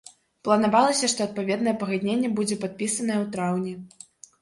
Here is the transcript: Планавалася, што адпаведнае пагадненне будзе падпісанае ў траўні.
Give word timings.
Планавалася, 0.47 1.09
што 1.13 1.27
адпаведнае 1.27 1.75
пагадненне 1.85 2.35
будзе 2.41 2.61
падпісанае 2.67 3.19
ў 3.23 3.25
траўні. 3.37 3.73